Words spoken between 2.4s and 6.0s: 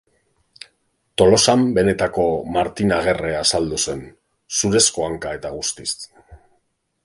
Martin Agerre azaldu zen, zurezko hanka eta guztiz.